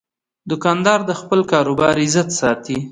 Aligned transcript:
دوکاندار 0.49 0.99
د 1.09 1.11
خپل 1.19 1.39
کاروبار 1.51 1.95
عزت 2.05 2.27
ساتي. 2.39 2.77